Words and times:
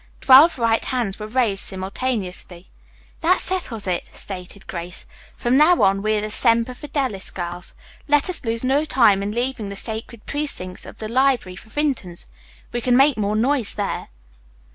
Twelve 0.19 0.57
right 0.57 0.83
hands 0.83 1.19
were 1.19 1.27
raised 1.27 1.63
simultaneously. 1.63 2.71
"That 3.19 3.39
settles 3.39 3.85
it," 3.85 4.09
stated 4.11 4.65
Grace. 4.65 5.05
"From 5.37 5.57
now 5.57 5.83
on 5.83 6.01
we 6.01 6.15
are 6.17 6.21
the 6.21 6.31
Semper 6.31 6.73
Fidelis 6.73 7.29
girls. 7.29 7.75
Let 8.07 8.27
us 8.27 8.43
lose 8.43 8.63
no 8.63 8.83
time 8.83 9.21
in 9.21 9.29
leaving 9.31 9.69
the 9.69 9.75
sacred 9.75 10.25
precincts 10.25 10.87
of 10.87 10.97
the 10.97 11.07
library 11.07 11.55
for 11.55 11.69
Vinton's. 11.69 12.25
We 12.71 12.81
can 12.81 12.97
make 12.97 13.15
more 13.19 13.35
noise 13.35 13.75
there." 13.75 14.07